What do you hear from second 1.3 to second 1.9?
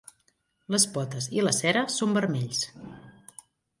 i la cera